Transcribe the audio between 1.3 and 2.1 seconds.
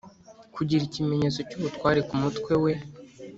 cyubutware